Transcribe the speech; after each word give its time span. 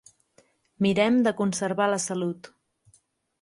Mirem 0.85 1.19
de 1.27 1.33
conservar 1.41 1.87
la 1.93 2.01
salut. 2.07 2.51